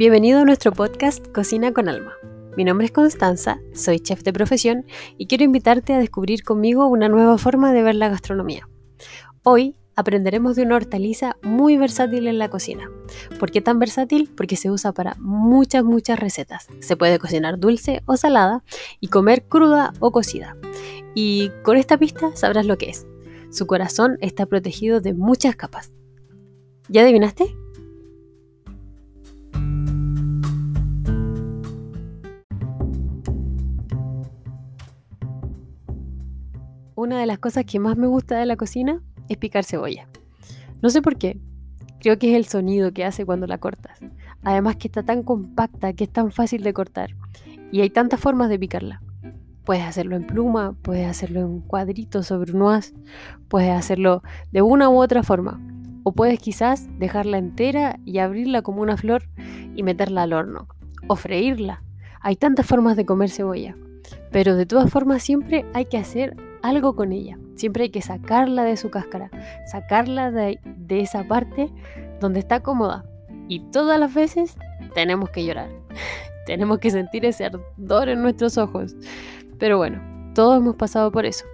Bienvenido 0.00 0.40
a 0.40 0.46
nuestro 0.46 0.72
podcast 0.72 1.28
Cocina 1.28 1.74
con 1.74 1.86
Alma. 1.86 2.14
Mi 2.56 2.64
nombre 2.64 2.86
es 2.86 2.90
Constanza, 2.90 3.60
soy 3.74 4.00
chef 4.00 4.22
de 4.22 4.32
profesión 4.32 4.86
y 5.18 5.26
quiero 5.26 5.44
invitarte 5.44 5.92
a 5.92 5.98
descubrir 5.98 6.42
conmigo 6.42 6.86
una 6.86 7.10
nueva 7.10 7.36
forma 7.36 7.74
de 7.74 7.82
ver 7.82 7.96
la 7.96 8.08
gastronomía. 8.08 8.66
Hoy 9.42 9.76
aprenderemos 9.96 10.56
de 10.56 10.62
una 10.62 10.76
hortaliza 10.76 11.36
muy 11.42 11.76
versátil 11.76 12.28
en 12.28 12.38
la 12.38 12.48
cocina. 12.48 12.90
¿Por 13.38 13.50
qué 13.50 13.60
tan 13.60 13.78
versátil? 13.78 14.30
Porque 14.34 14.56
se 14.56 14.70
usa 14.70 14.92
para 14.92 15.16
muchas, 15.18 15.84
muchas 15.84 16.18
recetas. 16.18 16.68
Se 16.78 16.96
puede 16.96 17.18
cocinar 17.18 17.58
dulce 17.58 18.00
o 18.06 18.16
salada 18.16 18.64
y 19.00 19.08
comer 19.08 19.48
cruda 19.48 19.92
o 20.00 20.12
cocida. 20.12 20.56
Y 21.14 21.50
con 21.62 21.76
esta 21.76 21.98
pista 21.98 22.34
sabrás 22.36 22.64
lo 22.64 22.78
que 22.78 22.88
es. 22.88 23.06
Su 23.50 23.66
corazón 23.66 24.16
está 24.22 24.46
protegido 24.46 25.02
de 25.02 25.12
muchas 25.12 25.56
capas. 25.56 25.92
¿Ya 26.88 27.02
adivinaste? 27.02 27.54
Una 37.00 37.18
de 37.18 37.24
las 37.24 37.38
cosas 37.38 37.64
que 37.64 37.80
más 37.80 37.96
me 37.96 38.06
gusta 38.06 38.38
de 38.38 38.44
la 38.44 38.56
cocina 38.56 39.00
es 39.30 39.38
picar 39.38 39.64
cebolla. 39.64 40.06
No 40.82 40.90
sé 40.90 41.00
por 41.00 41.16
qué, 41.16 41.40
creo 41.98 42.18
que 42.18 42.30
es 42.30 42.36
el 42.36 42.44
sonido 42.44 42.92
que 42.92 43.06
hace 43.06 43.24
cuando 43.24 43.46
la 43.46 43.56
cortas. 43.56 43.98
Además 44.42 44.76
que 44.76 44.88
está 44.88 45.02
tan 45.02 45.22
compacta 45.22 45.94
que 45.94 46.04
es 46.04 46.10
tan 46.10 46.30
fácil 46.30 46.62
de 46.62 46.74
cortar 46.74 47.16
y 47.72 47.80
hay 47.80 47.88
tantas 47.88 48.20
formas 48.20 48.50
de 48.50 48.58
picarla. 48.58 49.00
Puedes 49.64 49.82
hacerlo 49.82 50.14
en 50.14 50.26
pluma, 50.26 50.74
puedes 50.82 51.08
hacerlo 51.08 51.40
en 51.40 51.60
cuadritos 51.60 52.26
sobre 52.26 52.52
un 52.52 52.80
puedes 53.48 53.70
hacerlo 53.70 54.22
de 54.52 54.60
una 54.60 54.90
u 54.90 55.00
otra 55.00 55.22
forma. 55.22 55.58
O 56.02 56.12
puedes 56.12 56.38
quizás 56.38 56.86
dejarla 56.98 57.38
entera 57.38 57.98
y 58.04 58.18
abrirla 58.18 58.60
como 58.60 58.82
una 58.82 58.98
flor 58.98 59.22
y 59.74 59.82
meterla 59.84 60.24
al 60.24 60.34
horno. 60.34 60.68
O 61.06 61.16
freírla. 61.16 61.82
Hay 62.20 62.36
tantas 62.36 62.66
formas 62.66 62.94
de 62.98 63.06
comer 63.06 63.30
cebolla. 63.30 63.74
Pero 64.30 64.54
de 64.54 64.66
todas 64.66 64.90
formas 64.90 65.22
siempre 65.22 65.64
hay 65.72 65.86
que 65.86 65.96
hacer 65.96 66.36
algo 66.62 66.94
con 66.94 67.12
ella. 67.12 67.38
Siempre 67.56 67.84
hay 67.84 67.90
que 67.90 68.02
sacarla 68.02 68.64
de 68.64 68.76
su 68.76 68.90
cáscara, 68.90 69.30
sacarla 69.66 70.30
de, 70.30 70.58
esa 70.88 71.24
parte 71.24 71.70
donde 72.20 72.40
está 72.40 72.60
cómoda. 72.60 73.04
Y 73.48 73.60
todas 73.70 73.98
las 73.98 74.14
veces 74.14 74.56
tenemos 74.94 75.30
que 75.30 75.44
llorar. 75.44 75.70
tenemos 76.46 76.78
que 76.78 76.90
sentir 76.90 77.24
ese 77.24 77.46
ardor 77.46 78.08
en 78.08 78.22
nuestros 78.22 78.58
ojos. 78.58 78.94
Pero 79.58 79.76
bueno, 79.76 80.00
todos 80.34 80.58
hemos 80.58 80.76
pasado 80.76 81.10
por 81.10 81.26
eso. 81.26 81.44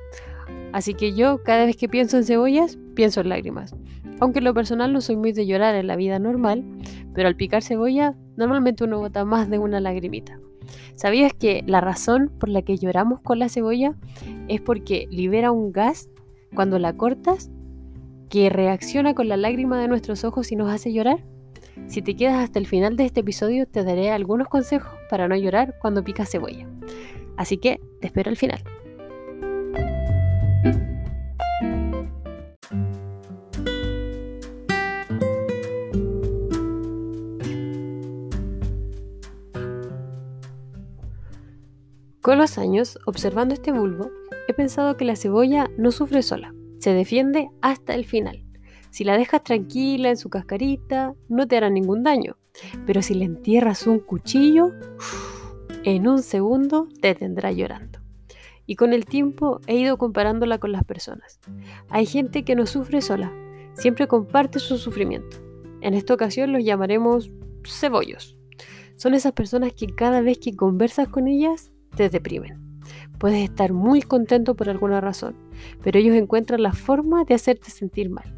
Así 0.73 0.95
que 0.95 1.15
yo 1.15 1.43
cada 1.43 1.65
vez 1.65 1.77
que 1.77 1.89
pienso 1.89 2.17
en 2.17 2.25
cebollas, 2.25 2.79
pienso 2.95 3.21
en 3.21 3.31
lágrimas. 3.31 3.75
Aunque 4.21 4.39
en 4.39 4.45
lo 4.45 4.55
personal 4.55 4.93
no 4.93 5.01
soy 5.01 5.17
muy 5.17 5.33
de 5.33 5.47
llorar 5.47 5.75
en 5.75 5.87
la 5.87 5.97
vida 5.97 6.19
normal, 6.19 6.65
pero 7.15 7.29
al 7.29 7.37
picar 7.37 7.62
cebolla 7.62 8.15
normalmente 8.37 8.84
uno 8.84 8.99
bota 8.99 9.25
más 9.25 9.51
de 9.51 9.59
una 9.59 9.81
lagrimita. 9.81 10.39
¿Sabías 10.95 11.33
que 11.33 11.62
la 11.67 11.81
razón 11.81 12.33
por 12.39 12.49
la 12.49 12.62
que 12.62 12.79
lloramos 12.79 13.21
con 13.21 13.39
la 13.39 13.49
cebolla 13.49 13.95
es 14.48 14.61
porque 14.61 15.06
libera 15.11 15.50
un 15.50 15.72
gas 15.72 16.08
cuando 16.55 16.78
la 16.78 16.97
cortas 16.97 17.50
que 18.28 18.50
reacciona 18.50 19.14
con 19.14 19.28
la 19.28 19.36
lágrima 19.36 19.80
de 19.80 19.88
nuestros 19.88 20.25
ojos 20.25 20.53
y 20.53 20.56
nos 20.56 20.70
hace 20.70 20.92
llorar? 20.92 21.25
Si 21.86 22.03
te 22.03 22.16
quedas 22.16 22.42
hasta 22.42 22.58
el 22.58 22.66
final 22.66 22.97
de 22.97 23.05
este 23.05 23.20
episodio 23.20 23.66
te 23.66 23.84
daré 23.84 24.11
algunos 24.11 24.48
consejos 24.48 24.92
para 25.11 25.28
no 25.28 25.36
llorar 25.36 25.75
cuando 25.80 26.03
picas 26.03 26.30
cebolla. 26.30 26.66
Así 27.36 27.58
que 27.58 27.80
te 28.00 28.08
espero 28.08 28.30
al 28.30 28.36
final. 28.36 28.62
Con 42.26 42.38
los 42.38 42.59
años, 42.59 42.98
observando 43.06 43.54
este 43.54 43.71
bulbo, 43.71 44.10
he 44.49 44.55
pensado 44.55 44.97
que 44.97 45.05
la 45.05 45.17
cebolla 45.17 45.71
no 45.77 45.93
sufre 45.93 46.23
sola, 46.23 46.55
se 46.79 46.93
defiende 46.93 47.51
hasta 47.61 47.95
el 47.95 48.05
final. 48.05 48.45
Si 48.91 49.05
la 49.05 49.19
dejas 49.19 49.43
tranquila 49.43 50.09
en 50.09 50.17
su 50.17 50.31
cascarita, 50.31 51.15
no 51.29 51.47
te 51.47 51.57
hará 51.57 51.69
ningún 51.69 52.03
daño, 52.03 52.37
pero 52.87 53.03
si 53.03 53.15
le 53.15 53.25
entierras 53.25 53.87
un 53.87 53.99
cuchillo, 53.99 54.73
en 55.84 56.09
un 56.09 56.23
segundo 56.23 56.89
te 57.01 57.15
tendrá 57.15 57.53
llorando. 57.53 58.01
Y 58.67 58.77
con 58.77 58.93
el 58.93 59.05
tiempo 59.05 59.61
he 59.67 59.77
ido 59.77 59.97
comparándola 59.99 60.59
con 60.59 60.73
las 60.73 60.84
personas. 60.84 61.41
Hay 61.89 62.07
gente 62.07 62.45
que 62.45 62.57
no 62.57 62.67
sufre 62.67 63.01
sola, 63.01 63.33
siempre 63.75 64.09
comparte 64.09 64.59
su 64.59 64.78
sufrimiento. 64.78 65.37
En 65.81 65.95
esta 65.95 66.15
ocasión 66.15 66.53
los 66.53 66.65
llamaremos 66.65 67.31
cebollos. 67.65 68.39
Son 68.97 69.15
esas 69.15 69.33
personas 69.33 69.75
que 69.75 69.95
cada 69.95 70.23
vez 70.23 70.39
que 70.39 70.57
conversas 70.57 71.09
con 71.09 71.28
ellas 71.28 71.71
te 71.95 72.09
deprimen. 72.09 72.66
Puedes 73.19 73.43
estar 73.43 73.73
muy 73.73 74.03
contento 74.03 74.55
por 74.55 74.69
alguna 74.69 75.01
razón, 75.01 75.37
pero 75.83 75.99
ellos 75.99 76.17
encuentran 76.17 76.62
la 76.62 76.73
forma 76.73 77.25
de 77.25 77.34
hacerte 77.34 77.71
sentir 77.71 78.11
mal. 78.11 78.34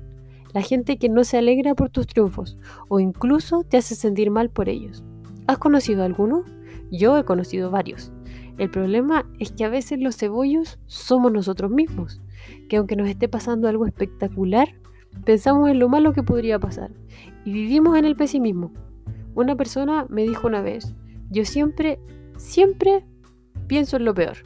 La 0.54 0.62
gente 0.62 0.98
que 0.98 1.08
no 1.08 1.24
se 1.24 1.38
alegra 1.38 1.74
por 1.74 1.90
tus 1.90 2.06
triunfos 2.06 2.58
o 2.88 3.00
incluso 3.00 3.64
te 3.64 3.76
hace 3.76 3.94
sentir 3.94 4.30
mal 4.30 4.50
por 4.50 4.68
ellos. 4.68 5.04
¿Has 5.46 5.58
conocido 5.58 6.04
alguno? 6.04 6.44
Yo 6.90 7.18
he 7.18 7.24
conocido 7.24 7.70
varios. 7.70 8.12
El 8.56 8.70
problema 8.70 9.24
es 9.38 9.52
que 9.52 9.64
a 9.64 9.68
veces 9.68 10.00
los 10.00 10.16
cebollos 10.16 10.78
somos 10.86 11.32
nosotros 11.32 11.70
mismos, 11.70 12.20
que 12.68 12.76
aunque 12.76 12.96
nos 12.96 13.08
esté 13.08 13.28
pasando 13.28 13.68
algo 13.68 13.86
espectacular, 13.86 14.68
pensamos 15.24 15.68
en 15.70 15.78
lo 15.78 15.88
malo 15.88 16.12
que 16.12 16.22
podría 16.22 16.58
pasar 16.58 16.90
y 17.44 17.52
vivimos 17.52 17.96
en 17.96 18.04
el 18.04 18.16
pesimismo. 18.16 18.72
Una 19.34 19.54
persona 19.54 20.06
me 20.08 20.22
dijo 20.22 20.48
una 20.48 20.62
vez, 20.62 20.94
yo 21.30 21.44
siempre, 21.44 22.00
siempre 22.36 23.04
pienso 23.68 23.96
en 23.96 24.04
lo 24.04 24.14
peor. 24.14 24.38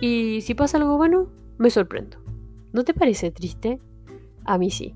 Y 0.00 0.40
si 0.42 0.54
pasa 0.54 0.78
algo 0.78 0.96
bueno, 0.96 1.28
me 1.58 1.70
sorprendo. 1.70 2.18
¿No 2.72 2.84
te 2.84 2.94
parece 2.94 3.30
triste? 3.30 3.80
A 4.44 4.58
mí 4.58 4.70
sí. 4.70 4.94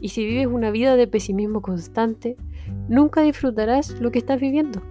Y 0.00 0.10
si 0.10 0.24
vives 0.24 0.46
una 0.46 0.70
vida 0.70 0.96
de 0.96 1.06
pesimismo 1.06 1.62
constante, 1.62 2.36
nunca 2.88 3.22
disfrutarás 3.22 4.00
lo 4.00 4.10
que 4.10 4.18
estás 4.18 4.40
viviendo. 4.40 4.82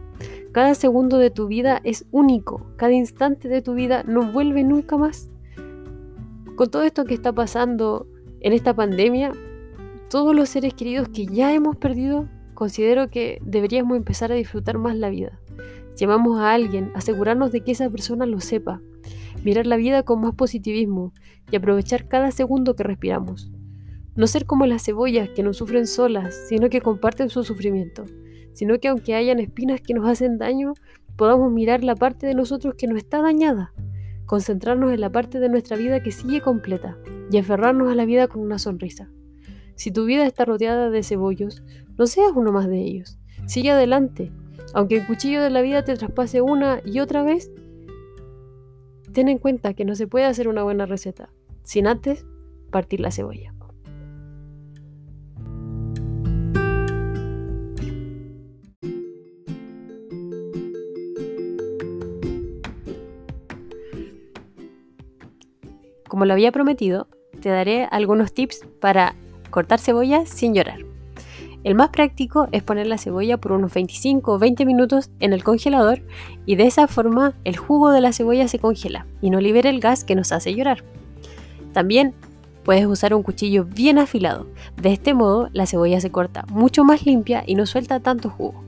Cada 0.52 0.74
segundo 0.76 1.18
de 1.18 1.30
tu 1.30 1.48
vida 1.48 1.80
es 1.84 2.06
único, 2.12 2.66
cada 2.76 2.94
instante 2.94 3.48
de 3.48 3.62
tu 3.62 3.76
vida 3.76 4.04
no 4.04 4.32
vuelve 4.32 4.64
nunca 4.64 4.98
más. 4.98 5.30
Con 6.56 6.70
todo 6.70 6.84
esto 6.84 7.06
que 7.06 7.14
está 7.14 7.32
pasando 7.34 8.08
en 8.42 8.54
esta 8.54 8.76
pandemia, 8.76 9.32
todos 10.10 10.36
los 10.36 10.50
seres 10.50 10.74
queridos 10.74 11.10
que 11.10 11.26
ya 11.26 11.54
hemos 11.54 11.78
perdido, 11.78 12.28
considero 12.56 13.10
que 13.10 13.40
deberíamos 13.44 13.96
empezar 13.96 14.32
a 14.32 14.36
disfrutar 14.36 14.78
más 14.78 14.96
la 14.96 15.10
vida. 15.10 15.40
Llamamos 15.96 16.40
a 16.40 16.54
alguien, 16.54 16.92
asegurarnos 16.96 17.52
de 17.52 17.62
que 17.62 17.72
esa 17.72 17.90
persona 17.90 18.26
lo 18.26 18.40
sepa, 18.40 18.82
mirar 19.44 19.68
la 19.68 19.78
vida 19.78 20.04
con 20.04 20.22
más 20.22 20.36
positivismo 20.36 21.14
y 21.52 21.56
aprovechar 21.56 22.08
cada 22.08 22.32
segundo 22.32 22.76
que 22.76 22.84
respiramos. 22.84 23.52
No 24.16 24.28
ser 24.28 24.46
como 24.46 24.66
las 24.66 24.84
cebollas 24.84 25.30
que 25.30 25.44
no 25.44 25.54
sufren 25.54 25.88
solas, 25.88 26.36
sino 26.48 26.70
que 26.70 26.82
comparten 26.82 27.30
su 27.30 27.44
sufrimiento, 27.44 28.06
sino 28.54 28.80
que 28.80 28.88
aunque 28.88 29.16
hayan 29.16 29.40
espinas 29.40 29.82
que 29.82 29.94
nos 29.94 30.08
hacen 30.08 30.38
daño, 30.38 30.74
podamos 31.16 31.52
mirar 31.52 31.84
la 31.84 31.96
parte 31.96 32.28
de 32.28 32.36
nosotros 32.36 32.76
que 32.78 32.88
no 32.88 32.98
está 32.98 33.22
dañada, 33.22 33.74
concentrarnos 34.26 34.94
en 34.94 35.02
la 35.02 35.12
parte 35.12 35.40
de 35.40 35.50
nuestra 35.50 35.78
vida 35.78 36.02
que 36.02 36.12
sigue 36.12 36.42
completa 36.42 36.98
y 37.32 37.38
aferrarnos 37.38 37.92
a 37.92 37.96
la 37.96 38.06
vida 38.06 38.28
con 38.28 38.42
una 38.42 38.60
sonrisa. 38.60 39.10
Si 39.76 39.92
tu 39.92 40.06
vida 40.06 40.26
está 40.26 40.46
rodeada 40.46 40.90
de 40.90 41.04
cebollos, 41.04 41.64
no 41.98 42.06
seas 42.06 42.32
uno 42.36 42.52
más 42.52 42.68
de 42.68 42.80
ellos. 42.80 43.18
Sigue 43.46 43.72
adelante, 43.72 44.32
aunque 44.74 44.98
el 44.98 45.08
cuchillo 45.08 45.42
de 45.42 45.50
la 45.50 45.62
vida 45.62 45.84
te 45.84 45.96
traspase 45.96 46.42
una 46.42 46.82
y 46.86 47.00
otra 47.00 47.24
vez, 47.24 47.52
ten 49.14 49.28
en 49.30 49.38
cuenta 49.38 49.74
que 49.74 49.86
no 49.86 49.96
se 49.96 50.08
puede 50.08 50.26
hacer 50.26 50.48
una 50.48 50.64
buena 50.64 50.86
receta 50.86 51.30
sin 51.64 51.88
antes 51.88 52.26
partir 52.72 53.00
la 53.00 53.12
cebolla. 53.12 53.54
Como 66.08 66.26
lo 66.26 66.34
había 66.34 66.52
prometido, 66.52 67.08
te 67.40 67.50
daré 67.50 67.88
algunos 67.92 68.34
tips 68.34 68.66
para 68.82 69.16
cortar 69.52 69.80
cebolla 69.80 70.26
sin 70.26 70.56
llorar. 70.56 70.89
El 71.64 71.76
más 71.76 71.90
práctico 71.90 72.48
es 72.54 72.64
poner 72.64 72.88
la 72.88 72.98
cebolla 72.98 73.38
por 73.38 73.52
unos 73.52 73.74
25 73.74 74.32
o 74.32 74.40
20 74.40 74.66
minutos 74.66 75.10
en 75.20 75.34
el 75.34 75.44
congelador 75.44 76.02
y 76.46 76.56
de 76.56 76.66
esa 76.66 76.88
forma 76.88 77.34
el 77.44 77.58
jugo 77.58 77.92
de 77.92 78.00
la 78.00 78.14
cebolla 78.14 78.48
se 78.48 78.60
congela 78.60 79.06
y 79.22 79.30
no 79.30 79.42
libera 79.42 79.70
el 79.70 79.82
gas 79.82 80.06
que 80.06 80.16
nos 80.16 80.32
hace 80.32 80.56
llorar. 80.56 80.84
También 81.74 82.14
puedes 82.64 82.86
usar 82.86 83.14
un 83.14 83.24
cuchillo 83.24 83.66
bien 83.66 84.00
afilado. 84.00 84.48
De 84.82 84.94
este 84.94 85.14
modo 85.14 85.50
la 85.52 85.66
cebolla 85.66 86.00
se 86.00 86.12
corta 86.12 86.46
mucho 86.50 86.86
más 86.86 87.06
limpia 87.06 87.44
y 87.46 87.56
no 87.56 87.66
suelta 87.66 88.00
tanto 88.00 88.30
jugo. 88.30 88.64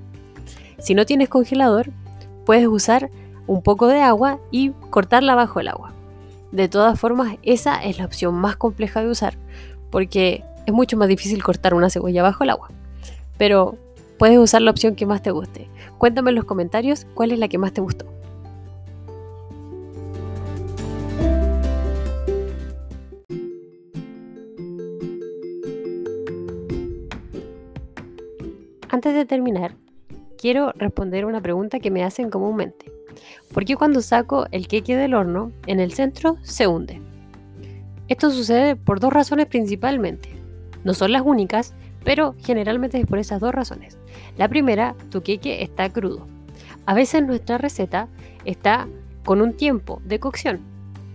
Si 0.77 0.93
no 0.93 1.05
tienes 1.05 1.29
congelador, 1.29 1.91
puedes 2.45 2.67
usar 2.67 3.09
un 3.47 3.61
poco 3.61 3.87
de 3.87 4.01
agua 4.01 4.39
y 4.51 4.71
cortarla 4.89 5.35
bajo 5.35 5.61
el 5.61 5.69
agua. 5.69 5.93
De 6.51 6.67
todas 6.67 6.99
formas, 6.99 7.37
esa 7.43 7.81
es 7.81 7.99
la 7.99 8.05
opción 8.05 8.35
más 8.35 8.57
compleja 8.57 9.01
de 9.01 9.09
usar, 9.09 9.35
porque 9.89 10.43
es 10.65 10.73
mucho 10.73 10.97
más 10.97 11.07
difícil 11.07 11.41
cortar 11.41 11.73
una 11.73 11.89
cebolla 11.89 12.23
bajo 12.23 12.43
el 12.43 12.49
agua. 12.49 12.69
Pero 13.41 13.75
puedes 14.19 14.37
usar 14.37 14.61
la 14.61 14.69
opción 14.69 14.93
que 14.93 15.07
más 15.07 15.23
te 15.23 15.31
guste. 15.31 15.67
Cuéntame 15.97 16.29
en 16.29 16.35
los 16.35 16.45
comentarios 16.45 17.07
cuál 17.15 17.31
es 17.31 17.39
la 17.39 17.47
que 17.47 17.57
más 17.57 17.73
te 17.73 17.81
gustó. 17.81 18.05
Antes 28.89 29.15
de 29.15 29.25
terminar, 29.25 29.73
quiero 30.37 30.71
responder 30.75 31.25
una 31.25 31.41
pregunta 31.41 31.79
que 31.79 31.89
me 31.89 32.03
hacen 32.03 32.29
comúnmente. 32.29 32.91
¿Por 33.51 33.65
qué 33.65 33.75
cuando 33.75 34.03
saco 34.03 34.45
el 34.51 34.67
queque 34.67 34.95
del 34.95 35.15
horno, 35.15 35.51
en 35.65 35.79
el 35.79 35.93
centro 35.93 36.37
se 36.43 36.67
hunde? 36.67 37.01
Esto 38.07 38.29
sucede 38.29 38.75
por 38.75 38.99
dos 38.99 39.11
razones 39.11 39.47
principalmente. 39.47 40.29
No 40.83 40.93
son 40.93 41.11
las 41.11 41.23
únicas, 41.23 41.73
pero 42.03 42.35
generalmente 42.39 42.99
es 42.99 43.05
por 43.05 43.19
esas 43.19 43.39
dos 43.39 43.53
razones. 43.53 43.97
La 44.37 44.47
primera, 44.47 44.95
tu 45.09 45.21
queque 45.21 45.63
está 45.63 45.89
crudo. 45.89 46.27
A 46.85 46.93
veces 46.93 47.23
nuestra 47.23 47.57
receta 47.57 48.07
está 48.45 48.87
con 49.23 49.41
un 49.41 49.53
tiempo 49.53 50.01
de 50.05 50.19
cocción, 50.19 50.59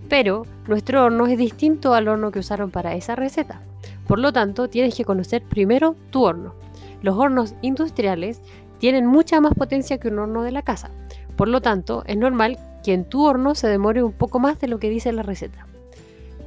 pero 0.09 0.47
nuestro 0.69 1.05
horno 1.05 1.27
es 1.27 1.39
distinto 1.39 1.95
al 1.95 2.09
horno 2.09 2.31
que 2.31 2.39
usaron 2.39 2.71
para 2.71 2.95
esa 2.95 3.17
receta. 3.17 3.61
Por 4.07 4.19
lo 4.19 4.33
tanto, 4.33 4.69
tienes 4.69 4.95
que 4.95 5.05
conocer 5.05 5.43
primero 5.43 5.97
tu 6.11 6.25
horno. 6.25 6.55
Los 7.03 7.17
hornos 7.17 7.55
industriales 7.63 8.41
tienen 8.79 9.07
mucha 9.07 9.41
más 9.41 9.55
potencia 9.55 9.99
que 9.99 10.09
un 10.09 10.19
horno 10.19 10.43
de 10.43 10.53
la 10.53 10.63
casa. 10.63 10.91
Por 11.37 11.49
lo 11.49 11.61
tanto, 11.61 12.05
es 12.07 12.17
normal 12.17 12.59
que 12.85 12.95
en 12.95 13.05
tu 13.05 13.25
horno 13.25 13.55
se 13.55 13.69
demore 13.69 14.03
un 14.03 14.13
poco 14.13 14.39
más 14.39 14.61
de 14.61 14.69
lo 14.69 14.79
que 14.79 14.91
dice 14.91 15.13
la 15.13 15.23
receta. 15.23 15.67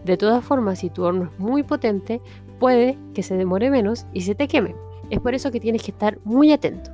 De 0.05 0.15
todas 0.15 0.43
formas, 0.43 0.79
si 0.79 0.89
tu 0.89 1.03
horno 1.03 1.25
es 1.25 1.39
muy 1.39 1.63
potente, 1.63 2.21
puede 2.59 2.97
que 3.13 3.23
se 3.23 3.35
demore 3.35 3.69
menos 3.69 4.05
y 4.13 4.21
se 4.21 4.35
te 4.35 4.47
queme. 4.47 4.75
Es 5.09 5.19
por 5.19 5.33
eso 5.33 5.51
que 5.51 5.59
tienes 5.59 5.81
que 5.81 5.91
estar 5.91 6.19
muy 6.23 6.51
atento. 6.51 6.91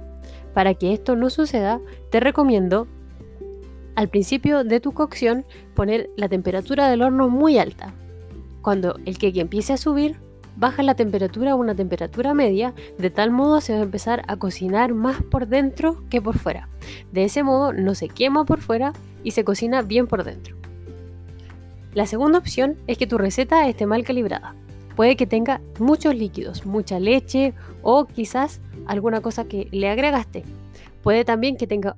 Para 0.54 0.74
que 0.74 0.94
esto 0.94 1.16
no 1.16 1.30
suceda, 1.30 1.82
te 2.12 2.20
recomiendo 2.20 2.88
al 3.96 4.10
principio 4.10 4.64
de 4.64 4.80
tu 4.80 4.94
cocción 4.94 5.46
poner 5.74 6.10
la 6.16 6.30
temperatura 6.30 6.90
del 6.90 7.02
horno 7.02 7.30
muy 7.30 7.58
alta. 7.58 7.94
Cuando 8.62 8.98
el 9.06 9.18
queque 9.18 9.42
empiece 9.42 9.74
a 9.74 9.78
subir, 9.78 10.18
baja 10.58 10.84
la 10.84 10.96
temperatura 10.96 11.52
a 11.52 11.56
una 11.56 11.76
temperatura 11.76 12.34
media, 12.34 12.74
de 12.98 13.10
tal 13.10 13.32
modo 13.32 13.62
se 13.62 13.74
va 13.74 13.80
a 13.80 13.84
empezar 13.84 14.24
a 14.28 14.38
cocinar 14.38 14.94
más 14.94 15.22
por 15.24 15.48
dentro 15.48 16.04
que 16.10 16.22
por 16.22 16.38
fuera. 16.38 16.70
De 17.12 17.24
ese 17.26 17.44
modo 17.44 17.74
no 17.74 17.96
se 17.96 18.08
quema 18.08 18.46
por 18.46 18.62
fuera 18.62 18.94
y 19.24 19.32
se 19.32 19.44
cocina 19.44 19.82
bien 19.82 20.08
por 20.08 20.24
dentro. 20.24 20.56
La 21.94 22.06
segunda 22.06 22.40
opción 22.40 22.78
es 22.88 22.98
que 22.98 23.08
tu 23.08 23.18
receta 23.18 23.68
esté 23.68 23.86
mal 23.86 24.04
calibrada. 24.04 24.56
Puede 24.96 25.16
que 25.16 25.28
tenga 25.28 25.62
muchos 25.80 26.16
líquidos, 26.16 26.66
mucha 26.66 27.00
leche 27.00 27.54
o 27.82 28.06
quizás 28.06 28.62
alguna 28.88 29.22
cosa 29.22 29.46
que 29.46 29.68
le 29.72 29.90
agregaste. 29.90 30.44
Puede 31.04 31.26
también 31.26 31.58
que 31.58 31.68
tenga 31.68 31.98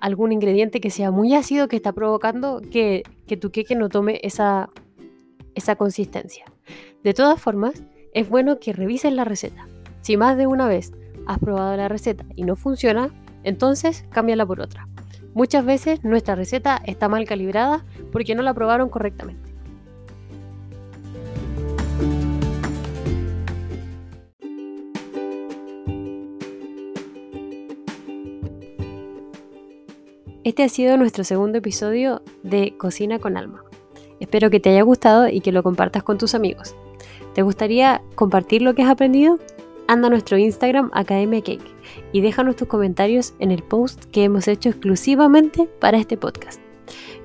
algún 0.00 0.32
ingrediente 0.32 0.80
que 0.80 0.90
sea 0.90 1.10
muy 1.10 1.34
ácido 1.34 1.68
que 1.68 1.76
está 1.76 1.92
provocando 1.92 2.62
que, 2.70 3.02
tu 3.40 3.50
queque 3.50 3.74
no 3.74 3.88
tome 3.88 4.20
esa, 4.22 4.70
esa 5.54 5.76
consistencia. 5.76 6.44
De 7.02 7.12
todas 7.12 7.40
formas, 7.40 7.82
es 8.14 8.28
bueno 8.28 8.58
que 8.58 8.72
revises 8.72 9.12
la 9.12 9.24
receta. 9.24 9.66
Si 10.00 10.16
más 10.16 10.36
de 10.36 10.46
una 10.46 10.66
vez 10.66 10.92
has 11.26 11.38
probado 11.38 11.76
la 11.76 11.88
receta 11.88 12.24
y 12.36 12.44
no 12.44 12.56
funciona, 12.56 13.10
entonces 13.42 14.04
cámbiala 14.10 14.46
por 14.46 14.60
otra. 14.60 14.88
Muchas 15.34 15.64
veces 15.64 16.02
nuestra 16.02 16.34
receta 16.34 16.80
está 16.86 17.08
mal 17.08 17.26
calibrada 17.26 17.84
porque 18.12 18.34
no 18.34 18.42
la 18.42 18.54
probaron 18.54 18.88
correctamente. 18.88 19.55
Este 30.46 30.62
ha 30.62 30.68
sido 30.68 30.96
nuestro 30.96 31.24
segundo 31.24 31.58
episodio 31.58 32.22
de 32.44 32.76
Cocina 32.76 33.18
con 33.18 33.36
Alma. 33.36 33.64
Espero 34.20 34.48
que 34.48 34.60
te 34.60 34.70
haya 34.70 34.82
gustado 34.82 35.26
y 35.26 35.40
que 35.40 35.50
lo 35.50 35.64
compartas 35.64 36.04
con 36.04 36.18
tus 36.18 36.36
amigos. 36.36 36.76
¿Te 37.34 37.42
gustaría 37.42 38.00
compartir 38.14 38.62
lo 38.62 38.72
que 38.72 38.84
has 38.84 38.90
aprendido? 38.90 39.40
Anda 39.88 40.06
a 40.06 40.10
nuestro 40.10 40.38
Instagram 40.38 40.92
Academia 40.94 41.40
Cake 41.40 41.68
y 42.12 42.20
déjanos 42.20 42.54
tus 42.54 42.68
comentarios 42.68 43.34
en 43.40 43.50
el 43.50 43.64
post 43.64 44.04
que 44.12 44.22
hemos 44.22 44.46
hecho 44.46 44.68
exclusivamente 44.68 45.68
para 45.80 45.98
este 45.98 46.16
podcast. 46.16 46.60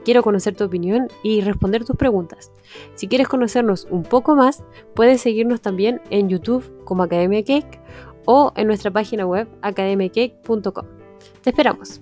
Quiero 0.03 0.23
conocer 0.23 0.56
tu 0.56 0.63
opinión 0.63 1.07
y 1.21 1.41
responder 1.41 1.85
tus 1.85 1.97
preguntas. 1.97 2.51
Si 2.95 3.07
quieres 3.07 3.27
conocernos 3.27 3.88
un 3.91 4.01
poco 4.01 4.35
más, 4.35 4.63
puedes 4.95 5.21
seguirnos 5.21 5.62
también 5.62 6.01
en 6.09 6.27
YouTube 6.27 6.83
como 6.85 7.03
Academia 7.03 7.44
Cake 7.44 7.81
o 8.25 8.51
en 8.56 8.65
nuestra 8.65 8.89
página 8.89 9.27
web 9.27 9.47
academiacake.com. 9.62 10.85
Te 11.44 11.51
esperamos. 11.51 12.01